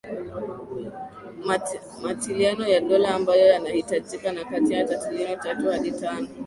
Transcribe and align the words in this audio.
matilioni 2.03 2.71
ya 2.71 2.79
dola 2.81 3.15
ambayo 3.15 3.47
yanahitajika 3.47 4.31
ni 4.31 4.45
kati 4.45 4.73
ya 4.73 4.83
tilioni 4.85 5.37
tatu 5.37 5.69
hadi 5.71 5.91
tano 5.91 6.27